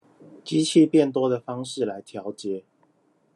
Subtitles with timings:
[0.43, 2.63] 機器變多的方式來調節